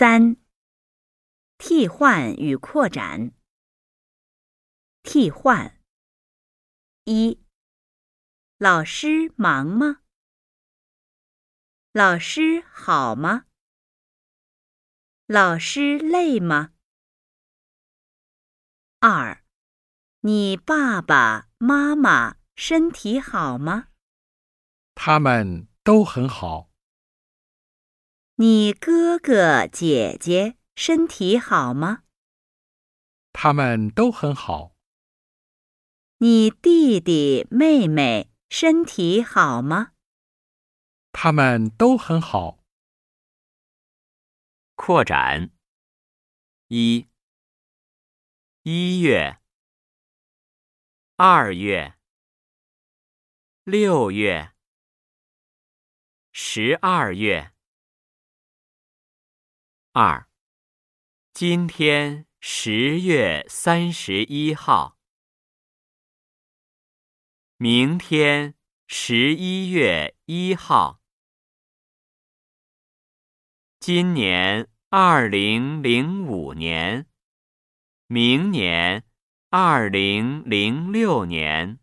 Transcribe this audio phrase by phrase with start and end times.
[0.00, 0.36] 三、
[1.58, 3.32] 替换与扩展。
[5.02, 5.82] 替换。
[7.02, 7.42] 一、
[8.58, 10.02] 老师忙吗？
[11.90, 13.46] 老师好吗？
[15.26, 16.74] 老师累吗？
[19.00, 19.42] 二、
[20.20, 23.88] 你爸爸妈妈身体好吗？
[24.94, 26.67] 他们都很好。
[28.40, 32.04] 你哥哥姐姐身体好吗？
[33.32, 34.76] 他们都很好。
[36.18, 39.90] 你弟弟妹妹身体好吗？
[41.10, 42.60] 他们都很好。
[44.76, 45.50] 扩展。
[46.68, 47.08] 一、
[48.62, 49.40] 一月、
[51.16, 51.98] 二月、
[53.64, 54.52] 六月、
[56.30, 57.52] 十二月。
[60.00, 60.28] 二，
[61.32, 64.96] 今天十月三十一号。
[67.56, 68.54] 明天
[68.86, 71.02] 十一月一号。
[73.80, 77.08] 今年二零零五年。
[78.06, 79.04] 明年
[79.50, 81.80] 二零零六年。